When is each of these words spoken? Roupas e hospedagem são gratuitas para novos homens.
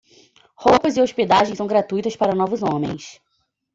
Roupas 0.55 0.97
e 0.97 1.01
hospedagem 1.03 1.53
são 1.53 1.67
gratuitas 1.67 2.15
para 2.15 2.33
novos 2.33 2.63
homens. 2.63 3.21